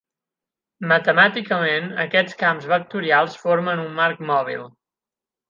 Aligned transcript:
Matemàticament 0.91 1.91
aquests 2.05 2.39
camps 2.39 2.67
vectorials 2.73 3.37
formen 3.43 3.85
un 3.85 3.93
marc 4.01 4.27
mòbil. 4.33 4.67